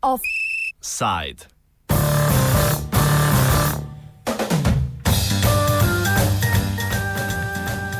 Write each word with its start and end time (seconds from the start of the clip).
Offside. 0.00 1.46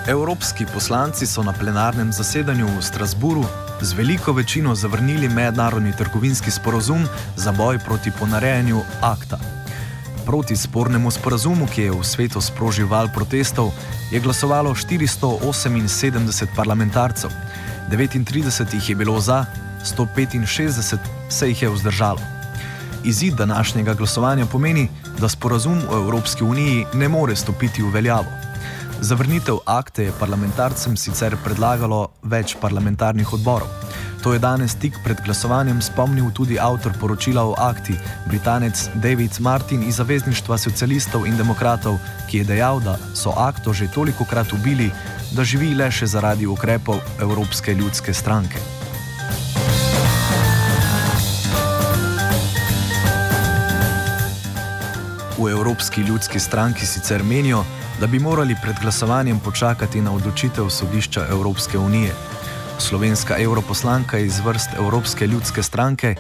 Evropski 0.09 0.67
poslanci 0.75 1.27
so 1.27 1.43
na 1.43 1.53
plenarnem 1.53 2.13
zasedanju 2.13 2.67
v 2.67 2.83
Strasburu 2.83 3.45
z 3.81 3.93
veliko 3.93 4.33
večino 4.33 4.75
zavrnili 4.75 5.29
mednarodni 5.29 5.93
trgovinski 5.93 6.51
sporozum 6.51 7.07
za 7.37 7.53
boj 7.53 7.79
proti 7.79 8.11
ponarejanju 8.19 8.81
akta. 9.01 9.60
Proti 10.31 10.55
spornemu 10.55 11.11
sporazumu, 11.11 11.67
ki 11.67 11.91
je 11.91 11.91
v 11.91 12.07
svetu 12.07 12.39
sprožil 12.39 12.87
val 12.87 13.11
protestov, 13.11 13.75
je 14.15 14.21
glasovalo 14.23 14.71
478 14.79 16.55
parlamentarcev, 16.55 17.35
39 17.91 18.79
jih 18.79 18.91
je 18.91 18.95
bilo 18.95 19.19
za, 19.19 19.51
165 19.83 21.03
se 21.27 21.49
jih 21.51 21.63
je 21.63 21.69
vzdržalo. 21.69 22.23
Izid 23.03 23.35
današnjega 23.35 23.95
glasovanja 23.95 24.47
pomeni, 24.47 24.87
da 25.19 25.27
sporazum 25.29 25.83
v 25.91 25.99
Evropski 25.99 26.45
uniji 26.45 26.87
ne 26.95 27.09
more 27.09 27.35
stopiti 27.37 27.83
v 27.83 27.91
veljavo. 27.91 28.31
Zavrnitev 29.01 29.67
akte 29.67 30.05
je 30.05 30.19
parlamentarcem 30.21 30.95
sicer 30.97 31.35
predlagalo 31.45 32.07
več 32.23 32.55
parlamentarnih 32.61 33.33
odborov. 33.35 33.67
To 34.23 34.33
je 34.33 34.39
danes 34.39 34.75
tik 34.77 34.99
pred 35.05 35.17
glasovanjem 35.25 35.81
spomnil 35.83 36.29
tudi 36.37 36.59
avtor 36.61 36.93
poročila 37.01 37.41
o 37.45 37.55
akti, 37.59 37.97
britanec 38.29 38.89
David 38.95 39.41
Martin 39.41 39.83
iz 39.89 39.97
Zavezništva 39.97 40.59
socialistov 40.59 41.25
in 41.27 41.37
demokratov, 41.37 41.97
ki 42.29 42.39
je 42.39 42.45
dejal, 42.45 42.81
da 42.85 42.99
so 43.15 43.33
akto 43.37 43.73
že 43.73 43.89
toliko 43.89 44.25
krat 44.25 44.53
ubili, 44.53 44.91
da 45.33 45.45
živi 45.45 45.73
le 45.75 45.89
še 45.91 46.07
zaradi 46.07 46.47
ukrepov 46.47 47.01
Evropske 47.21 47.75
ljudske 47.75 48.15
stranke. 48.15 48.61
V 55.39 55.49
Evropski 55.49 56.01
ljudski 56.01 56.41
stranki 56.41 56.87
sicer 56.87 57.25
menijo, 57.25 57.65
da 58.01 58.07
bi 58.07 58.19
morali 58.19 58.57
pred 58.63 58.77
glasovanjem 58.83 59.41
počakati 59.41 60.01
na 60.01 60.13
odločitev 60.13 60.69
sodišča 60.69 61.27
Evropske 61.31 61.79
unije. 61.79 62.13
Slovenska 62.81 63.35
europoslanka 63.39 64.19
iz 64.19 64.41
vrst 64.41 64.71
Evropske 64.79 65.27
ljudske 65.27 65.63
stranke 65.63 66.15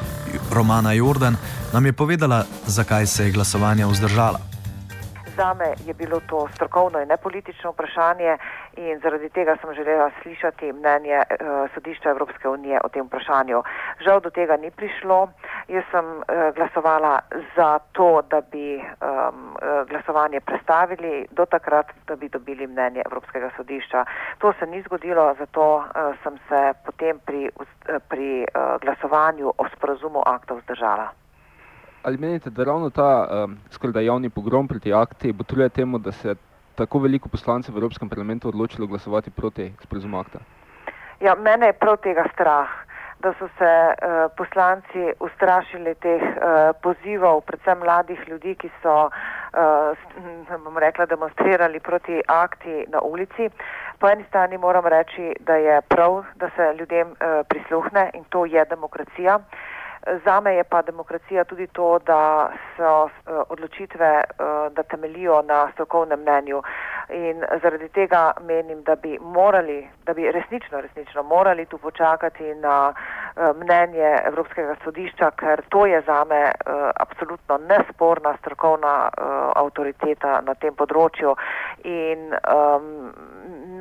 Romana 0.54 0.92
Jordan 0.92 1.36
nam 1.72 1.86
je 1.86 1.92
povedala, 1.92 2.44
zakaj 2.66 3.06
se 3.06 3.24
je 3.24 3.30
glasovanje 3.30 3.86
vzdržala. 3.86 4.38
Zame 5.36 5.74
je 5.86 5.94
bilo 5.94 6.20
to 6.20 6.48
strokovno 6.54 7.00
in 7.00 7.08
ne 7.08 7.16
politično 7.16 7.70
vprašanje 7.70 8.36
in 8.76 9.00
zaradi 9.02 9.28
tega 9.28 9.56
sem 9.60 9.74
želela 9.74 10.10
slišati 10.22 10.72
mnenje 10.72 11.16
uh, 11.16 11.26
sodišča 11.74 12.10
Evropske 12.10 12.48
unije 12.48 12.80
o 12.84 12.88
tem 12.88 13.06
vprašanju. 13.06 13.62
Žal 14.04 14.20
do 14.20 14.30
tega 14.30 14.56
ni 14.56 14.70
prišlo. 14.70 15.28
Jaz 15.70 15.84
sem 15.90 16.06
uh, 16.18 16.50
glasovala 16.56 17.20
za 17.56 17.78
to, 17.94 18.22
da 18.30 18.40
bi 18.40 18.76
um, 18.76 18.84
uh, 19.54 19.86
glasovanje 19.88 20.40
prestavili 20.40 21.26
do 21.30 21.46
takrat, 21.46 21.86
da 22.06 22.16
bi 22.16 22.28
dobili 22.28 22.66
mnenje 22.66 23.02
Evropskega 23.06 23.50
sodišča. 23.56 24.04
To 24.38 24.52
se 24.58 24.66
ni 24.66 24.82
zgodilo, 24.82 25.34
zato 25.38 25.76
uh, 25.76 25.84
sem 26.22 26.38
se 26.48 26.72
potem 26.86 27.18
pri, 27.26 27.50
uh, 27.54 28.02
pri 28.08 28.42
uh, 28.42 28.80
glasovanju 28.82 29.52
o 29.58 29.64
sporazumu 29.76 30.22
aktov 30.26 30.58
vzdržala. 30.58 31.08
Ali 32.02 32.18
menite, 32.18 32.50
da 32.50 32.64
ravno 32.64 32.90
ta 32.90 33.28
um, 33.44 33.58
skoraj 33.70 34.04
javni 34.04 34.30
pogrom 34.30 34.68
proti 34.68 34.92
akti 34.92 35.32
botruje 35.32 35.68
temu, 35.68 35.98
da 35.98 36.12
se 36.12 36.34
tako 36.74 36.98
veliko 36.98 37.28
poslancev 37.28 37.74
v 37.74 37.78
Evropskem 37.78 38.08
parlamentu 38.08 38.48
odločilo 38.48 38.86
glasovati 38.86 39.30
proti 39.30 39.72
sporozumu 39.82 40.18
akta? 40.18 40.38
Ja, 41.20 41.34
mene 41.34 41.66
je 41.66 41.72
prav 41.72 41.96
tega 42.00 42.24
strah, 42.32 42.68
da 43.22 43.32
so 43.38 43.48
se 43.58 43.72
uh, 43.88 44.30
poslanci 44.36 45.12
ustrašili 45.20 45.94
teh 45.94 46.22
uh, 46.22 46.72
pozivov, 46.82 47.40
predvsem 47.40 47.78
mladih 47.78 48.28
ljudi, 48.28 48.54
ki 48.54 48.70
so, 48.82 48.94
uh, 49.08 50.60
bom 50.64 50.78
rekla, 50.78 51.06
demonstrirali 51.06 51.80
proti 51.80 52.22
akti 52.26 52.84
na 52.88 53.00
ulici. 53.00 53.50
Po 53.98 54.08
eni 54.08 54.24
strani 54.28 54.58
moram 54.58 54.86
reči, 54.86 55.34
da 55.40 55.56
je 55.56 55.80
prav, 55.80 56.24
da 56.34 56.50
se 56.56 56.74
ljudem 56.78 57.08
uh, 57.10 57.44
prisluhne 57.48 58.10
in 58.14 58.24
to 58.24 58.44
je 58.44 58.64
demokracija. 58.64 59.36
Uh, 59.36 59.44
Zame 60.24 60.54
je 60.54 60.64
pa 60.64 60.82
demokracija 60.82 61.44
tudi 61.44 61.66
to, 61.66 61.98
da 61.98 62.50
so 62.76 63.08
odločitve, 63.48 64.20
da 64.72 64.82
temelijo 64.82 65.42
na 65.42 65.68
strokovnem 65.72 66.20
mnenju 66.20 66.62
in 67.08 67.44
zaradi 67.62 67.88
tega 67.88 68.32
menim, 68.40 68.82
da 68.82 68.96
bi 68.96 69.18
morali, 69.20 69.88
da 70.06 70.14
bi 70.14 70.32
resnično, 70.32 70.80
resnično 70.80 71.22
morali 71.22 71.66
tu 71.66 71.78
počakati 71.78 72.54
na 72.54 72.92
eh, 72.92 73.19
mnenje 73.36 74.10
Evropskega 74.26 74.74
sodišča, 74.84 75.30
ker 75.40 75.62
to 75.68 75.86
je 75.86 76.00
zame 76.06 76.40
absolutno 76.96 77.58
nesporna 77.68 78.34
strokovna 78.40 78.94
avtoriteta 79.56 80.40
na 80.46 80.54
tem 80.54 80.74
področju. 80.74 81.34
In 81.88 82.34
um, 82.34 83.12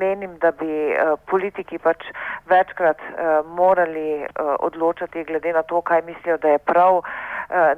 menim, 0.00 0.38
da 0.40 0.52
bi 0.56 0.70
uh, 0.92 1.16
politiki 1.30 1.78
pač 1.78 2.06
večkrat 2.50 3.00
uh, 3.00 3.40
morali 3.56 4.22
uh, 4.24 4.54
odločati 4.64 5.24
glede 5.28 5.52
na 5.52 5.62
to, 5.62 5.80
kaj 5.80 6.02
mislijo, 6.08 6.38
da 6.40 6.54
je 6.54 6.62
prav, 6.70 7.02
uh, 7.02 7.19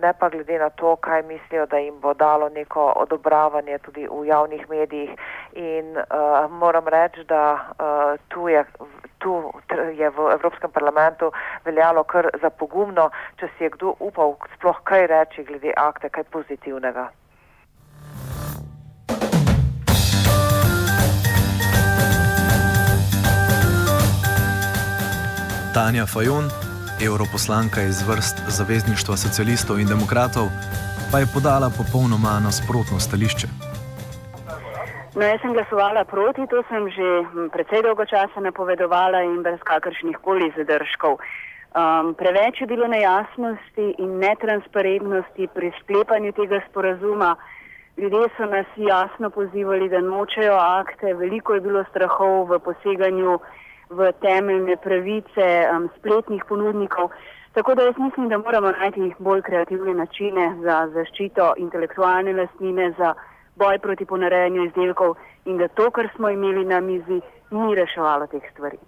ne 0.02 0.12
pa 0.18 0.28
glede 0.28 0.58
na 0.58 0.70
to, 0.70 0.96
kaj 0.96 1.22
mislijo, 1.22 1.66
da 1.66 1.78
jim 1.78 2.00
bo 2.00 2.14
dalo 2.14 2.48
neko 2.48 2.92
odobravanje 2.96 3.78
tudi 3.78 4.08
v 4.10 4.26
javnih 4.26 4.68
medijih. 4.70 5.10
In 5.52 5.96
uh, 5.96 6.50
moram 6.50 6.88
reči, 6.88 7.24
da 7.24 7.54
uh, 7.54 8.20
tu 8.28 8.48
je. 8.48 8.64
Tu 9.22 9.52
je 9.94 10.10
v 10.10 10.18
Evropskem 10.34 10.70
parlamentu 10.70 11.30
veljalo 11.64 12.02
kar 12.02 12.26
za 12.42 12.50
pogumno, 12.50 13.10
če 13.38 13.48
si 13.54 13.64
je 13.64 13.70
kdo 13.70 13.94
upal 14.00 14.34
sploh 14.56 14.80
kaj 14.82 15.06
reči 15.06 15.44
glede 15.44 15.72
akte, 15.76 16.08
kaj 16.08 16.24
pozitivnega. 16.24 17.06
Tanja 25.74 26.06
Fajon, 26.06 26.50
europoslanka 27.04 27.82
iz 27.82 28.02
vrst 28.08 28.36
Zavezništva 28.48 29.16
socialistov 29.16 29.80
in 29.80 29.86
demokratov, 29.86 30.46
pa 31.12 31.18
je 31.18 31.26
podala 31.34 31.70
popolnoma 31.78 32.40
nasprotno 32.46 33.00
stališče. 33.00 33.48
No, 35.14 35.22
jaz 35.22 35.40
sem 35.40 35.52
glasovala 35.52 36.04
proti, 36.04 36.46
to 36.48 36.62
sem 36.68 36.88
že 36.96 37.08
precej 37.52 37.82
dolgo 37.84 38.04
časa 38.08 38.40
napovedovala 38.40 39.20
in 39.22 39.42
brez 39.42 39.60
kakršnih 39.60 40.16
koli 40.24 40.52
zadržkov. 40.56 41.18
Um, 41.72 42.14
preveč 42.14 42.60
je 42.60 42.66
bilo 42.66 42.86
nejasnosti 42.88 43.86
in 43.98 44.18
netransparentnosti 44.18 45.48
pri 45.54 45.72
sklepanju 45.80 46.32
tega 46.32 46.60
sporazuma. 46.70 47.36
Ljudje 47.96 48.28
so 48.36 48.44
nas 48.46 48.66
jasno 48.76 49.30
pozivali, 49.30 49.88
da 49.88 50.00
nočejo 50.00 50.56
akte, 50.56 51.14
veliko 51.14 51.54
je 51.54 51.60
bilo 51.60 51.84
strahov 51.90 52.48
v 52.48 52.58
poseganju 52.58 53.38
v 53.96 54.12
temeljne 54.20 54.76
pravice 54.76 55.48
um, 55.68 55.88
spletnih 55.98 56.44
ponudnikov. 56.48 57.10
Tako 57.52 57.74
da 57.74 57.82
jaz 57.82 57.98
mislim, 57.98 58.28
da 58.28 58.38
moramo 58.38 58.70
najti 58.70 59.12
bolj 59.18 59.42
kreativne 59.42 59.94
načine 59.94 60.46
za 60.62 60.88
zaščito 60.94 61.52
intelektualne 61.56 62.32
lastnine, 62.32 62.92
za 62.98 63.14
boj 63.56 63.78
proti 63.78 64.04
ponarejanju 64.04 64.64
izdelkov 64.64 65.14
in 65.44 65.58
da 65.58 65.68
to, 65.68 65.90
kar 65.90 66.08
smo 66.16 66.30
imeli 66.30 66.64
na 66.64 66.80
mizi, 66.80 67.20
ni 67.50 67.74
reševalo 67.74 68.26
teh 68.26 68.42
stvari. 68.52 68.78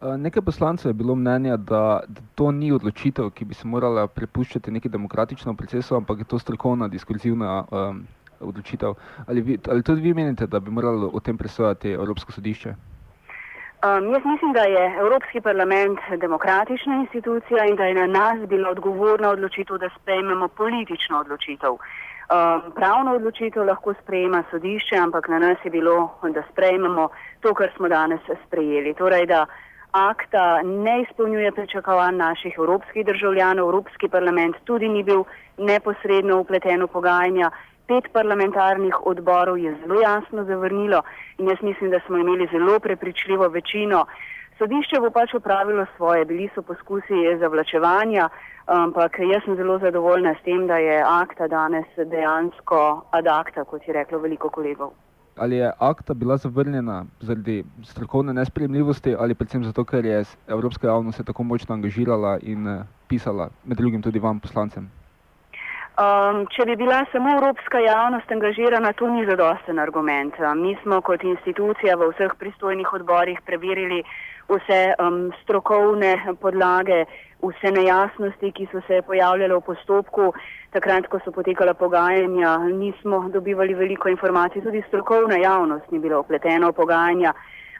Nekaj 0.00 0.42
poslancev 0.42 0.90
je 0.90 0.94
bilo 0.94 1.14
mnenja, 1.14 1.56
da, 1.56 2.00
da 2.08 2.20
to 2.34 2.50
ni 2.50 2.72
odločitev, 2.72 3.30
ki 3.30 3.44
bi 3.44 3.54
se 3.54 3.68
morala 3.68 4.06
prepuščati 4.06 4.70
neki 4.70 4.88
demokratičnemu 4.88 5.56
procesu, 5.56 5.96
ampak 5.96 6.18
je 6.18 6.24
to 6.24 6.38
strokovna, 6.38 6.88
diskurzivna 6.88 7.64
um, 7.70 8.06
odločitev. 8.40 8.94
Ali, 9.26 9.40
vi, 9.40 9.58
ali 9.70 9.82
tudi 9.82 10.00
vi 10.00 10.14
menite, 10.14 10.46
da 10.46 10.60
bi 10.60 10.70
moralo 10.70 11.10
o 11.12 11.20
tem 11.20 11.38
presojati 11.38 11.90
Evropsko 11.90 12.32
sodišče? 12.32 12.74
Um, 13.84 14.12
jaz 14.12 14.24
mislim, 14.24 14.52
da 14.52 14.60
je 14.60 14.96
Evropski 14.98 15.40
parlament 15.40 15.98
demokratična 16.16 16.94
institucija 16.94 17.64
in 17.64 17.76
da 17.76 17.84
je 17.84 17.94
na 17.94 18.06
nas 18.06 18.48
bila 18.48 18.70
odgovorna 18.70 19.28
odločitev, 19.30 19.78
da 19.78 19.88
sprejmemo 20.00 20.48
politično 20.48 21.18
odločitev. 21.18 21.72
Um, 21.72 22.72
pravno 22.74 23.14
odločitev 23.14 23.64
lahko 23.64 23.94
sprejema 24.02 24.44
sodišče, 24.50 24.96
ampak 24.96 25.28
na 25.28 25.38
nas 25.38 25.58
je 25.64 25.70
bilo, 25.70 26.18
da 26.22 26.42
sprejmemo 26.52 27.08
to, 27.40 27.54
kar 27.54 27.70
smo 27.76 27.88
danes 27.88 28.20
sprejeli. 28.46 28.94
Torej, 28.94 29.26
da 29.26 29.46
akta 29.90 30.62
ne 30.62 31.02
izpolnjuje 31.02 31.52
pričakovanj 31.52 32.16
naših 32.16 32.54
evropskih 32.58 33.06
državljanov, 33.06 33.68
Evropski 33.68 34.08
parlament 34.08 34.56
tudi 34.64 34.88
ni 34.88 35.02
bil 35.02 35.24
neposredno 35.58 36.40
upleten 36.40 36.82
v 36.82 36.86
pogajanja 36.86 37.50
pet 37.86 38.08
parlamentarnih 38.12 39.06
odborov 39.06 39.58
je 39.58 39.76
zelo 39.82 40.00
jasno 40.00 40.44
zavrnilo 40.44 41.02
in 41.38 41.48
jaz 41.48 41.58
mislim, 41.62 41.90
da 41.90 42.00
smo 42.06 42.18
imeli 42.18 42.48
zelo 42.52 42.78
prepričljivo 42.78 43.48
večino. 43.48 44.06
Sodišče 44.58 45.00
bo 45.00 45.10
pač 45.10 45.34
upravilo 45.34 45.86
svoje, 45.96 46.24
bili 46.24 46.48
so 46.54 46.62
poskusi 46.62 47.36
zavlačevanja, 47.40 48.28
ampak 48.66 49.18
jaz 49.18 49.42
sem 49.44 49.56
zelo 49.56 49.78
zadovoljna 49.78 50.34
s 50.34 50.44
tem, 50.44 50.66
da 50.66 50.76
je 50.76 51.02
akta 51.06 51.48
danes 51.48 51.86
dejansko 51.96 53.02
ad 53.10 53.26
acta, 53.26 53.64
kot 53.64 53.88
je 53.88 53.94
reklo 53.94 54.18
veliko 54.18 54.48
kolegov. 54.48 54.92
ali 55.36 55.56
je 55.56 55.72
akta 55.78 56.14
bila 56.14 56.36
zavrnjena 56.36 57.04
zaradi 57.20 57.64
strokovne 57.82 58.32
nespremljivosti 58.32 59.16
ali 59.18 59.34
predvsem 59.34 59.64
zato, 59.64 59.84
ker 59.84 60.04
je 60.04 60.24
Evropska 60.48 60.86
javnost 60.86 61.16
se 61.16 61.24
tako 61.24 61.42
močno 61.42 61.74
angažirala 61.74 62.38
in 62.42 62.68
uh, 62.68 62.82
pisala, 63.08 63.48
med 63.64 63.78
drugim 63.78 64.02
tudi 64.02 64.18
vam, 64.18 64.40
poslancem? 64.40 64.90
Um, 65.94 66.40
če 66.50 66.64
bi 66.66 66.74
bila 66.74 67.04
samo 67.12 67.36
evropska 67.36 67.78
javnost 67.78 68.32
angažirana, 68.34 68.90
to 68.98 69.06
ni 69.06 69.20
zadosten 69.28 69.78
argument. 69.78 70.34
Mi 70.58 70.72
smo 70.82 70.96
kot 71.06 71.22
institucija 71.22 71.94
v 71.94 72.08
vseh 72.10 72.32
pristojnih 72.40 72.88
odborih 72.96 73.38
preverili 73.46 74.00
vse 74.48 74.80
um, 74.98 75.28
strokovne 75.42 76.16
podlage, 76.42 77.04
vse 77.38 77.70
nejasnosti, 77.76 78.50
ki 78.56 78.66
so 78.72 78.82
se 78.88 79.04
pojavljale 79.06 79.54
v 79.54 79.60
postopku. 79.68 80.32
Takrat, 80.74 81.06
ko 81.06 81.20
so 81.22 81.30
potekala 81.30 81.76
pogajanja, 81.78 82.56
nismo 82.74 83.28
dobivali 83.30 83.76
veliko 83.78 84.10
informacij, 84.10 84.64
tudi 84.64 84.82
strokovna 84.88 85.38
javnost 85.38 85.94
ni 85.94 86.00
bila 86.02 86.18
upletena 86.24 86.72
v 86.72 86.78
pogajanja. 86.80 87.36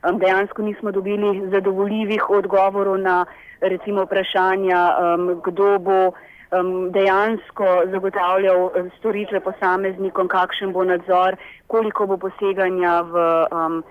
Um, 0.06 0.20
dejansko 0.22 0.62
nismo 0.62 0.94
dobili 0.94 1.48
zadovoljivih 1.50 2.30
odgovorov 2.30 2.94
na 2.94 3.24
recimo 3.58 4.06
vprašanja, 4.06 4.84
um, 5.02 5.26
kdo 5.42 5.72
bo 5.82 5.98
um, 6.60 6.92
dejansko 6.92 7.66
zagotavljal 7.90 8.70
storitve 8.98 9.40
posameznikom, 9.40 10.28
kakšen 10.28 10.72
bo 10.72 10.84
nadzor, 10.84 11.36
koliko 11.66 12.06
bo 12.06 12.16
poseganja 12.16 13.00
v 13.10 13.24
um, 13.50 13.82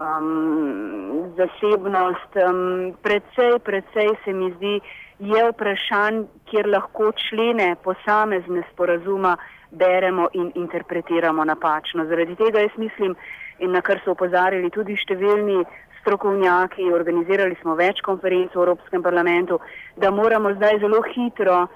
um, 0.00 1.32
zasebnost. 1.36 2.36
Um, 2.48 2.94
predvsej, 3.02 3.58
predvsej 3.64 4.14
se 4.24 4.32
mi 4.32 4.52
zdi, 4.56 4.80
je 5.18 5.50
vprašanj, 5.50 6.24
kjer 6.50 6.68
lahko 6.68 7.12
člene 7.12 7.74
posamezne 7.84 8.62
sporazuma 8.72 9.36
beremo 9.70 10.28
in 10.32 10.52
interpretiramo 10.54 11.44
napačno. 11.44 12.06
Zaradi 12.06 12.34
tega 12.36 12.60
jaz 12.60 12.76
mislim, 12.76 13.14
in 13.58 13.70
na 13.72 13.80
kar 13.80 14.00
so 14.04 14.16
upozarjali 14.16 14.70
tudi 14.70 14.96
številni 14.96 15.60
strokovnjaki, 16.00 16.88
organizirali 16.96 17.56
smo 17.60 17.76
več 17.76 18.00
konferenc 18.04 18.54
v 18.54 18.64
Evropskem 18.64 19.02
parlamentu, 19.04 19.60
da 20.00 20.10
moramo 20.10 20.54
zdaj 20.56 20.80
zelo 20.80 21.02
hitro 21.12 21.66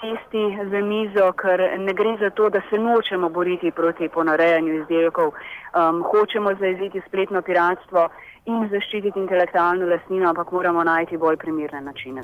sesti 0.00 0.42
za 0.70 0.80
mizo, 0.80 1.32
ker 1.32 1.60
ne 1.78 1.92
gre 1.92 2.16
za 2.20 2.30
to, 2.30 2.48
da 2.50 2.60
se 2.70 2.78
nočemo 2.78 3.28
boriti 3.28 3.70
proti 3.70 4.08
ponarejanju 4.08 4.80
izdelkov, 4.80 5.32
um, 5.32 6.02
hočemo 6.10 6.54
zaeziti 6.60 7.02
spletno 7.08 7.42
piratstvo 7.42 8.08
in 8.44 8.68
zaščititi 8.70 9.20
intelektualno 9.20 9.86
lastnino, 9.86 10.28
ampak 10.28 10.52
moramo 10.52 10.84
najti 10.84 11.16
bolj 11.16 11.36
primerne 11.36 11.80
načine. 11.80 12.22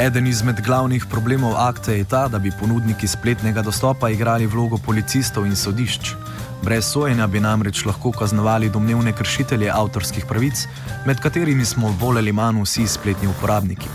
Eden 0.00 0.26
izmed 0.26 0.60
glavnih 0.64 1.04
problemov 1.10 1.52
akte 1.60 1.98
je 1.98 2.04
ta, 2.08 2.28
da 2.28 2.38
bi 2.38 2.52
ponudniki 2.60 3.06
spletnega 3.06 3.62
dostopa 3.62 4.08
igrali 4.08 4.46
vlogo 4.46 4.78
policistov 4.86 5.44
in 5.46 5.56
sodišč. 5.56 6.29
Brez 6.62 6.84
sojenja 6.92 7.26
bi 7.26 7.40
namreč 7.40 7.84
lahko 7.86 8.12
kaznovali 8.12 8.68
domnevne 8.68 9.12
kršitelje 9.16 9.70
avtorskih 9.72 10.24
pravic, 10.28 10.66
med 11.06 11.20
katerimi 11.22 11.64
smo 11.64 11.88
bolj 12.00 12.18
ali 12.18 12.32
manj 12.32 12.60
vsi 12.62 12.86
spletni 12.86 13.28
uporabniki. 13.28 13.88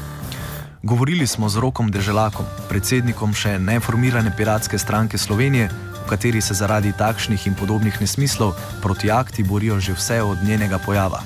Govorili 0.83 1.27
smo 1.27 1.49
z 1.49 1.61
Rokom 1.61 1.91
Deželakom, 1.91 2.45
predsednikom 2.69 3.33
še 3.33 3.59
neformirane 3.59 4.33
piratske 4.37 4.77
stranke 4.77 5.17
Slovenije, 5.17 5.69
v 6.01 6.09
kateri 6.09 6.41
se 6.41 6.57
zaradi 6.57 6.93
takšnih 6.97 7.47
in 7.47 7.57
podobnih 7.57 8.01
nesmislov 8.01 8.57
proti 8.81 9.11
akti 9.11 9.43
borijo 9.43 9.79
že 9.79 9.93
vse 9.93 10.21
od 10.21 10.41
njenega 10.47 10.77
pojava. 10.85 11.21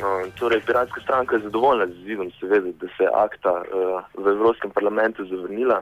No, 0.00 0.08
torej, 0.40 0.60
piratska 0.66 1.00
stranka 1.00 1.36
je 1.36 1.48
zadovoljna 1.48 1.86
z 1.86 1.96
izidom, 2.04 2.30
seveda, 2.40 2.72
da 2.80 2.88
se 2.96 3.04
je 3.04 3.10
akta 3.24 3.52
uh, 3.52 4.04
v 4.24 4.26
Evropskem 4.36 4.70
parlamentu 4.70 5.24
zavrnila. 5.28 5.80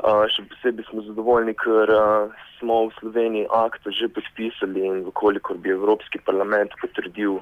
Uh, 0.00 0.24
še 0.32 0.46
posebej 0.48 0.86
smo 0.88 1.02
zadovoljni, 1.04 1.52
ker 1.60 1.90
uh, 1.92 2.32
smo 2.56 2.86
v 2.88 2.94
Sloveniji 2.96 3.48
akt 3.52 3.84
že 3.92 4.08
podpisali 4.08 4.80
in 4.80 5.02
vkolikor 5.10 5.58
bi 5.60 5.74
Evropski 5.74 6.16
parlament 6.24 6.72
potrdil 6.80 7.36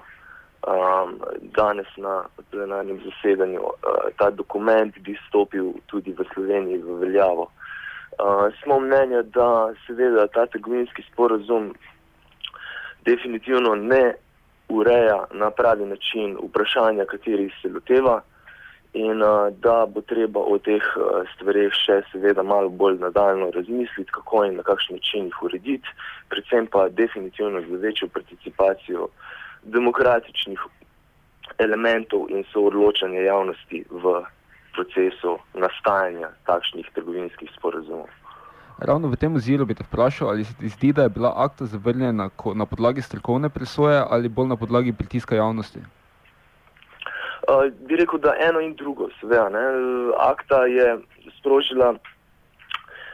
um, 0.66 1.12
danes 1.54 1.86
na 2.02 2.26
plenarnem 2.50 2.98
zasedanju, 3.04 3.62
uh, 3.62 4.10
ta 4.18 4.32
dokument 4.34 4.90
bi 5.06 5.14
stopil 5.28 5.70
tudi 5.86 6.10
v 6.18 6.26
Sloveniji 6.34 6.82
v 6.82 6.98
veljavo. 7.04 7.46
Uh, 8.18 8.50
smo 8.58 8.80
mnenja, 8.82 9.22
da 9.22 9.70
seveda 9.86 10.26
ta 10.26 10.48
trgovinski 10.50 11.06
sporozum 11.12 11.76
definitivno 13.06 13.76
ne 13.78 14.16
ureja 14.68 15.30
na 15.30 15.54
pravi 15.54 15.86
način 15.86 16.34
vprašanja, 16.42 17.06
katerih 17.06 17.54
se 17.62 17.70
loteva 17.70 18.18
in 18.98 19.22
uh, 19.22 19.48
da 19.64 19.86
bo 19.86 20.00
treba 20.00 20.40
o 20.40 20.58
teh 20.58 20.82
uh, 20.96 21.22
stvareh 21.34 21.74
še 21.74 22.00
seveda 22.12 22.42
malo 22.42 22.68
bolj 22.82 22.98
nadaljno 23.02 23.50
razmisliti, 23.54 24.10
kako 24.16 24.44
in 24.48 24.56
na 24.58 24.64
kakšen 24.66 24.98
način 24.98 25.28
jih 25.28 25.42
urediti, 25.48 25.94
predvsem 26.32 26.66
pa 26.72 26.88
definitivno 26.88 27.62
za 27.68 27.80
večjo 27.84 28.08
participacijo 28.14 29.08
demokratičnih 29.62 30.60
elementov 31.58 32.26
in 32.30 32.44
soodločanja 32.52 33.20
javnosti 33.20 33.84
v 33.90 34.22
procesu 34.74 35.38
nastajanja 35.54 36.30
takšnih 36.46 36.86
trgovinskih 36.94 37.50
sporazumov. 37.58 38.08
Ravno 38.78 39.10
v 39.10 39.18
tem 39.18 39.34
oziru 39.34 39.66
bi 39.66 39.74
te 39.74 39.82
vprašal, 39.82 40.28
ali 40.30 40.44
se 40.44 40.54
ti 40.54 40.68
zdi, 40.70 40.92
da 40.92 41.02
je 41.02 41.14
bila 41.14 41.32
akta 41.36 41.66
zavrnjena 41.66 42.30
na 42.54 42.66
podlagi 42.66 43.02
strokovne 43.02 43.50
presoje 43.50 44.02
ali 44.10 44.28
bolj 44.28 44.54
na 44.54 44.56
podlagi 44.56 44.92
pritiska 44.92 45.34
javnosti? 45.34 45.82
Uh, 47.46 47.68
bi 47.86 47.96
rekel, 47.96 48.18
da 48.18 48.34
eno 48.40 48.60
in 48.60 48.74
drugo, 48.74 49.08
seveda. 49.20 49.48
Ne. 49.54 49.64
Akta 50.18 50.64
je 50.66 50.98
sprožila 51.38 51.94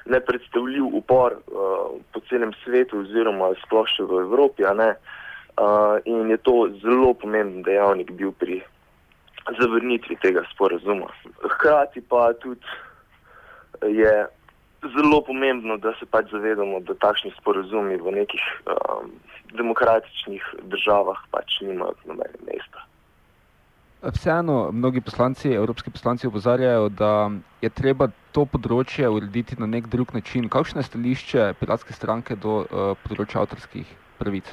nepredstavljiv 0.07 0.85
upor 0.97 1.33
uh, 1.33 2.01
po 2.13 2.21
celem 2.29 2.53
svetu, 2.65 3.05
oziroma 3.05 3.53
sploh 3.65 3.89
še 3.89 4.07
v 4.09 4.25
Evropi, 4.25 4.65
uh, 4.65 5.99
in 6.05 6.31
je 6.31 6.39
to 6.41 6.57
zelo 6.83 7.15
pomemben 7.15 7.63
dejavnik 7.63 8.13
bil 8.17 8.33
pri 8.33 8.63
zavrnitvi 9.61 10.17
tega 10.23 10.45
sporazuma. 10.53 11.13
Hkrati 11.45 12.01
pa 12.01 12.33
tudi 12.41 12.65
je 13.83 14.27
zelo 14.97 15.21
pomembno, 15.21 15.77
da 15.77 15.93
se 15.99 16.07
pač 16.07 16.31
zavedamo, 16.33 16.81
da 16.81 16.95
takšni 16.95 17.33
sporazumi 17.41 17.97
v 17.97 18.13
nekih 18.21 18.45
um, 18.69 19.13
demokratičnih 19.57 20.45
državah 20.73 21.21
pač 21.31 21.61
nimajo 21.61 21.97
nobene 22.05 22.41
mesta. 22.49 22.85
Vseeno, 24.13 24.69
mnogi 24.73 25.01
poslanci, 25.01 25.53
evropski 25.53 25.91
poslanci, 25.91 26.27
opozarjajo, 26.27 26.89
da 26.89 27.31
je 27.63 27.71
treba 27.71 28.09
to 28.37 28.45
področje 28.45 29.09
urediti 29.09 29.57
na 29.59 29.67
nek 29.67 29.89
drug 29.89 30.13
način. 30.13 30.49
Kakšno 30.53 30.83
je 30.83 30.89
stališče 30.91 31.47
piratske 31.61 31.97
stranke 31.97 32.37
do 32.37 32.59
uh, 32.65 32.93
področja 33.07 33.41
avtorskih 33.41 33.89
pravic? 34.21 34.51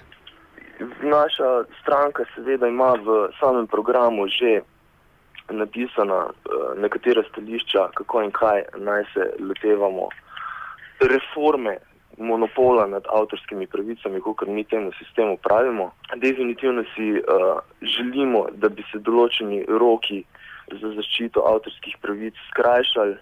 Naša 1.04 1.50
stranka 1.82 2.24
seveda 2.36 2.70
ima 2.72 2.94
v 2.96 3.28
samem 3.42 3.68
programu 3.68 4.30
že 4.32 4.62
napisana 5.52 6.32
uh, 6.32 6.72
nekatera 6.80 7.26
stališča, 7.28 7.90
kako 8.00 8.24
in 8.24 8.32
kaj 8.32 8.64
naj 8.80 9.04
se 9.12 9.34
lotevamo 9.40 10.08
reforme 11.12 11.76
monopola 12.18 12.88
nad 12.88 13.04
avtorskimi 13.10 13.68
pravicami, 13.68 14.22
kot 14.22 14.48
mi 14.48 14.64
temu 14.64 14.92
sistemu 15.00 15.38
pravimo. 15.38 15.92
Definitivno 16.16 16.84
si 16.96 17.12
uh, 17.12 17.60
želimo, 17.82 18.48
da 18.52 18.70
bi 18.70 18.84
se 18.92 19.00
določeni 19.00 19.66
roki 19.68 20.24
za 20.72 20.94
zaščito 20.96 21.44
avtorskih 21.48 21.98
pravic 22.02 22.38
skrajšali 22.52 23.18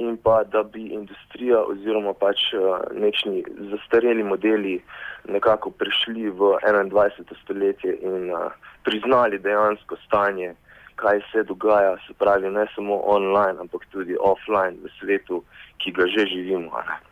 in 0.00 0.16
pa 0.16 0.44
da 0.44 0.62
bi 0.62 0.86
industrija 0.96 1.60
oziroma 1.72 2.14
pač 2.14 2.46
uh, 2.54 2.80
nekšni 2.96 3.44
zastareli 3.72 4.24
modeli 4.24 4.78
nekako 5.28 5.70
prišli 5.70 6.30
v 6.30 6.56
21. 6.64 7.36
stoletje 7.42 7.98
in 8.00 8.32
uh, 8.32 8.48
priznali 8.84 9.38
dejansko 9.38 9.96
stanje, 10.06 10.54
kaj 10.96 11.20
se 11.32 11.44
dogaja, 11.44 11.96
se 12.06 12.14
pravi 12.14 12.50
ne 12.50 12.66
samo 12.74 13.00
online, 13.04 13.60
ampak 13.60 13.84
tudi 13.92 14.16
offline 14.20 14.76
v 14.84 14.92
svetu, 15.00 15.44
ki 15.78 15.92
ga 15.92 16.06
že 16.06 16.26
živimo. 16.26 16.72
Ne? 16.88 17.09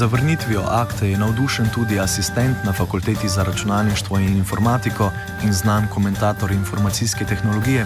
Zavrnitvijo 0.00 0.62
akte 0.82 1.04
je 1.08 1.18
navdušen 1.18 1.66
tudi 1.74 1.96
asistent 2.06 2.56
na 2.66 2.72
fakulteti 2.80 3.28
za 3.34 3.42
računalništvo 3.48 4.14
in 4.18 4.32
informatiko 4.42 5.04
in 5.44 5.52
znan 5.60 5.84
komentator 5.94 6.50
informacijske 6.50 7.24
tehnologije 7.30 7.82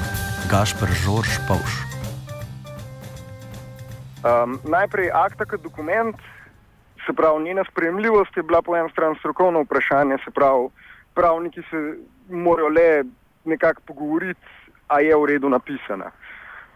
Gašpr 0.51 0.91
Žorž 1.03 1.33
Pavš. 1.49 1.73
Um, 4.27 4.59
najprej 4.77 5.09
akta 5.27 5.45
kot 5.45 5.63
dokument, 5.63 6.17
se 7.07 7.13
pravi 7.13 7.45
njena 7.45 7.65
sprejemljivost 7.71 8.37
je 8.37 8.43
bila 8.43 8.63
po 8.63 8.77
eni 8.77 8.91
strani 8.91 9.15
strokovno 9.19 9.63
vprašanje, 9.63 10.17
se 10.25 10.31
pravi 10.31 10.69
pravniki 11.15 11.63
se 11.71 11.79
morajo 12.29 12.69
le 12.69 13.05
nekako 13.45 13.81
pogovoriti, 13.87 14.47
a 14.89 15.01
je 15.01 15.17
v 15.17 15.27
redu 15.27 15.49
napisana. 15.49 16.11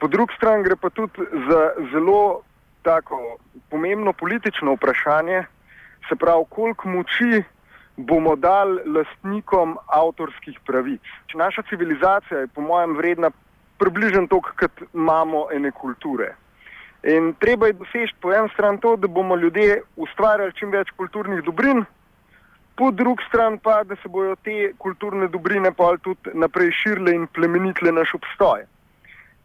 Po 0.01 0.07
drugi 0.09 0.35
strani 0.37 0.65
gre 0.65 0.77
pa 0.77 0.91
tudi 0.91 1.13
za 1.49 1.61
zelo 1.93 2.43
tako 2.85 3.37
pomembno 3.71 4.13
politično 4.13 4.77
vprašanje, 4.77 5.45
se 6.09 6.17
pravi, 6.17 6.45
koliko 6.49 6.89
moči 6.89 7.43
bomo 7.97 8.37
dali 8.37 8.83
lastnikom 8.87 9.79
avtorskih 9.87 10.59
pravic. 10.67 11.01
Naša 11.35 11.63
civilizacija 11.69 12.41
je, 12.41 12.47
po 12.55 12.61
mojem, 12.61 12.97
vredna 12.97 13.31
približno 13.79 14.27
toliko, 14.27 14.51
kot 14.61 14.83
imamo 14.95 15.47
ene 15.53 15.71
kulture. 15.71 16.35
In 17.05 17.35
treba 17.39 17.67
je 17.67 17.79
doseči 17.81 18.15
po 18.21 18.33
eni 18.33 18.49
strani 18.55 18.81
to, 18.81 18.97
da 18.97 19.09
bomo 19.09 19.37
ljudje 19.37 19.83
ustvarjali 19.97 20.55
čim 20.59 20.71
več 20.73 20.91
kulturnih 20.97 21.43
dobrin, 21.45 21.85
po 22.77 22.91
drugi 22.91 23.25
strani 23.29 23.59
pa, 23.63 23.83
da 23.85 23.97
se 23.97 24.09
bodo 24.09 24.35
te 24.45 24.73
kulturne 24.79 25.29
dobrine 25.29 25.73
pa 25.73 25.93
tudi 26.03 26.33
naprej 26.35 26.73
širile 26.83 27.15
in 27.15 27.27
plemenitile 27.27 27.93
naš 27.93 28.15
obstoj. 28.15 28.65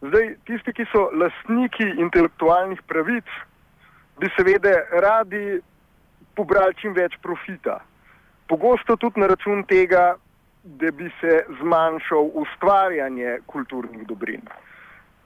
Zdaj, 0.01 0.35
tisti, 0.47 0.73
ki 0.73 0.85
so 0.93 1.09
lastniki 1.11 1.83
intelektualnih 1.99 2.79
pravic, 2.87 3.27
bi 4.19 4.29
seveda 4.37 4.71
radi 5.03 5.59
pobrali 6.35 6.75
čim 6.79 6.93
več 6.95 7.17
profita. 7.23 7.81
Pogosto 8.47 8.95
tudi 8.95 9.19
na 9.19 9.27
račun 9.27 9.65
tega, 9.67 10.13
da 10.63 10.91
bi 10.91 11.11
se 11.19 11.43
zmanjšal 11.59 12.31
ustvarjanje 12.41 13.39
kulturnih 13.51 14.07
dobrin. 14.07 14.47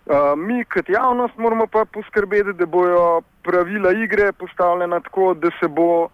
Uh, 0.04 0.34
mi, 0.36 0.66
kot 0.66 0.90
javnost, 0.90 1.38
moramo 1.38 1.68
pa 1.68 1.86
poskrbeti, 1.86 2.58
da 2.58 2.66
bojo 2.66 3.22
pravila 3.46 3.94
igre 3.94 4.32
postavljena 4.34 5.00
tako, 5.06 5.34
da 5.34 5.52
se 5.60 5.70
bo 5.70 6.10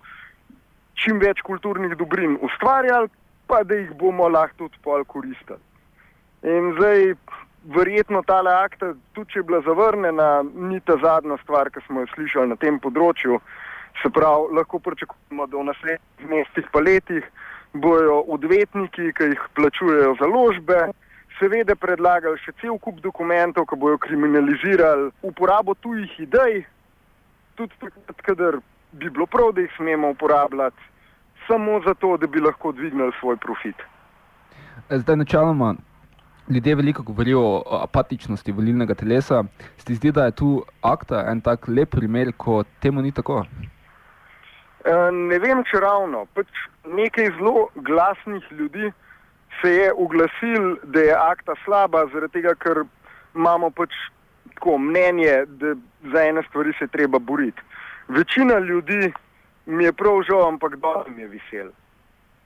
čim 1.00 1.20
več 1.20 1.42
kulturnih 1.48 1.96
dobrin 1.98 2.38
ustvarjali, 2.44 3.10
pa 3.48 3.64
da 3.64 3.80
jih 3.80 3.96
bomo 3.98 4.28
lahko 4.30 4.66
tudi 4.66 4.84
pol 4.84 5.04
koristili. 5.08 5.64
In 6.44 6.74
zdaj, 6.78 7.16
verjetno 7.64 8.22
ta 8.24 8.42
akta, 8.64 8.94
tudi 9.14 9.34
če 9.34 9.40
je 9.40 9.44
bila 9.44 9.62
zavrnjena, 9.62 10.30
ni 10.56 10.80
ta 10.80 10.98
zadnja 11.02 11.38
stvar, 11.44 11.70
ki 11.70 11.84
smo 11.88 12.02
jo 12.02 12.12
slišali 12.16 12.50
na 12.50 12.56
tem 12.56 12.80
področju. 12.80 13.40
Se 14.02 14.10
pravi, 14.10 14.56
lahko 14.56 14.80
pričakujemo, 14.80 15.48
da 15.48 15.58
v 15.58 15.68
naslednjih 15.68 16.30
mestih 16.30 16.68
pa 16.72 16.80
letih 16.80 17.26
bojo 17.74 18.22
odvetniki, 18.32 19.12
ki 19.14 19.32
jih 19.34 19.42
plačujejo 19.58 20.16
založbe, 20.22 20.80
seveda 21.40 21.76
predlagali 21.76 22.40
še 22.44 22.54
cel 22.62 22.78
kup 22.80 23.02
dokumentov, 23.04 23.68
ki 23.70 23.80
bojo 23.80 24.00
kriminalizirali 24.02 25.12
uporabo 25.28 25.76
tujih 25.84 26.16
idej, 26.20 26.64
tudi 27.60 27.76
takrat, 27.82 28.24
kadar 28.24 28.60
bi 28.92 29.10
bilo 29.10 29.28
prav, 29.28 29.52
da 29.56 29.66
jih 29.66 29.76
smemo 29.76 30.14
uporabljati, 30.16 30.90
samo 31.48 31.82
zato, 31.86 32.16
da 32.18 32.28
bi 32.28 32.40
lahko 32.40 32.72
dvignili 32.72 33.12
svoj 33.20 33.38
profit. 33.38 33.76
Zdaj, 34.90 35.16
načeloma, 35.16 35.76
ljudje 36.50 36.76
veliko 36.76 37.04
govorijo 37.04 37.42
o 37.42 37.80
apatičnosti 37.84 38.52
volilnega 38.52 38.94
telesa. 38.94 39.44
Ste 39.78 39.94
zdi, 39.94 40.12
da 40.12 40.26
je 40.26 40.32
tu 40.32 40.64
akta 40.82 41.26
en 41.32 41.42
tak 41.42 41.68
lep 41.68 41.90
primer, 41.90 42.32
ko 42.38 42.64
temu 42.82 43.02
ni 43.02 43.12
tako? 43.12 43.44
E, 44.86 44.96
ne 45.12 45.40
vem, 45.40 45.64
če 45.70 45.82
ravno. 45.84 46.26
Pač 46.34 46.48
nekaj 46.88 47.32
zelo 47.38 47.68
glasnih 47.76 48.52
ljudi 48.52 48.92
se 49.62 49.74
je 49.74 49.94
oglasil, 49.94 50.76
da 50.84 51.00
je 51.00 51.16
akta 51.16 51.56
slaba, 51.66 52.06
zaradi 52.14 52.40
tega, 52.40 52.56
ker 52.56 52.84
imamo 53.36 53.70
pač 53.70 53.94
tako 54.56 54.78
mnenje, 54.78 55.46
da 55.62 55.76
za 56.14 56.24
ene 56.26 56.44
stvari 56.50 56.74
se 56.80 56.88
treba 56.88 57.20
boriti. 57.20 57.62
Večina 58.08 58.60
ljudi 58.60 59.14
mi 59.66 59.84
je 59.84 59.94
prav 59.94 60.24
žal, 60.28 60.48
ampak 60.48 60.76
dobro 60.76 61.12
mi 61.16 61.22
je 61.22 61.28
vesel. 61.28 61.72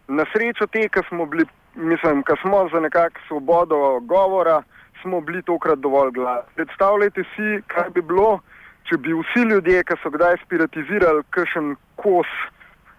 Na 0.08 0.26
srečo 0.34 0.68
te, 0.68 0.90
ki 0.90 1.06
smo 1.08 1.26
bili 1.26 1.46
mislim, 1.76 2.24
da 2.28 2.36
smo 2.42 2.70
za 2.74 2.80
nekakšno 2.80 3.28
svobodo 3.28 4.00
govora, 4.00 4.64
smo 5.02 5.22
bili 5.22 5.42
tokrat 5.42 5.80
dovolj 5.80 6.12
glasni. 6.12 6.54
Predstavljajte 6.56 7.24
si, 7.36 7.62
kaj 7.68 7.90
bi 7.94 8.02
bilo, 8.02 8.40
če 8.90 8.98
bi 8.98 9.14
vsi 9.14 9.44
ljudje, 9.50 9.84
ki 9.84 10.00
so 10.04 10.10
kdaj 10.10 10.38
spiritizirali 10.46 11.24
kakšen 11.30 11.76
kos 11.96 12.30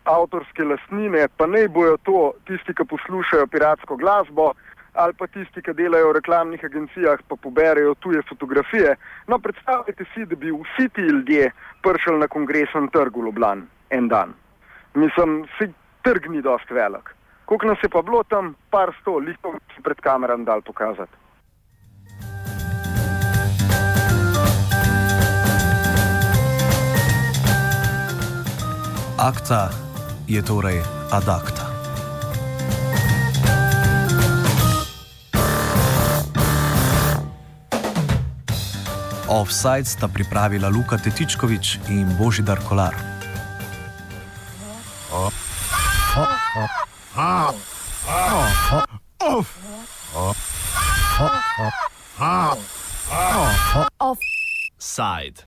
avtorske 0.05 0.65
lastnine, 0.65 1.29
pa 1.37 1.47
ne 1.47 1.67
bojo 1.69 1.97
to 2.05 2.33
tisti, 2.47 2.75
ki 2.77 2.85
poslušajo 2.89 3.47
piratsko 3.47 3.97
glasbo. 3.97 4.53
Ali 4.95 5.11
pa 5.19 5.27
tisti, 5.27 5.59
ki 5.59 5.73
delajo 5.75 6.13
v 6.13 6.19
reklamnih 6.21 6.61
agencijah, 6.65 7.19
pa 7.29 7.35
poberajo 7.37 7.97
tuje 7.99 8.21
fotografije. 8.29 8.93
No, 9.27 9.41
predstavljajte 9.43 10.05
si, 10.13 10.27
da 10.31 10.37
bi 10.39 10.53
vsi 10.55 10.87
ti 10.95 11.03
ljudje 11.03 11.51
prišli 11.83 12.21
na 12.21 12.29
kongresen 12.29 12.87
trg 12.95 13.17
v 13.17 13.25
Ljubljani 13.27 13.67
en 13.91 14.09
dan. 14.09 14.37
Mislim, 14.95 15.43
da 15.59 15.67
trg 16.07 16.31
ni 16.31 16.43
dost 16.43 16.71
velik. 16.71 17.11
Koliko 17.45 17.67
nas 17.67 17.79
je 17.83 17.89
pa 17.89 18.03
bilo 18.03 18.23
tam, 18.25 18.55
par 18.71 18.93
sto, 19.01 19.19
lihto 19.19 19.53
si 19.77 19.83
pred 19.83 20.01
kameram 20.01 20.45
dal 20.45 20.63
pokazati. 20.63 21.13
Akta 29.19 29.71
je 30.29 30.43
torej 30.43 30.83
adakta. 31.13 31.65
Offside 39.29 39.85
sta 39.85 40.09
pripravila 40.09 40.69
Luka 40.69 40.99
Tetičkovič 41.01 41.89
in 41.89 42.07
Božidar 42.19 42.61
Kolar. 42.69 43.14
Offside. 54.95 55.43